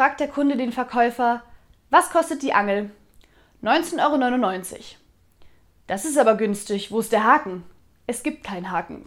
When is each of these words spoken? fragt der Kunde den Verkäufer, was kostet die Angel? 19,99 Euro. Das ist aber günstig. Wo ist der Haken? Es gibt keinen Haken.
fragt 0.00 0.20
der 0.20 0.28
Kunde 0.28 0.56
den 0.56 0.72
Verkäufer, 0.72 1.42
was 1.90 2.08
kostet 2.08 2.40
die 2.40 2.54
Angel? 2.54 2.90
19,99 3.62 4.72
Euro. 4.72 4.82
Das 5.88 6.06
ist 6.06 6.16
aber 6.16 6.36
günstig. 6.36 6.90
Wo 6.90 7.00
ist 7.00 7.12
der 7.12 7.24
Haken? 7.24 7.64
Es 8.06 8.22
gibt 8.22 8.42
keinen 8.42 8.70
Haken. 8.70 9.04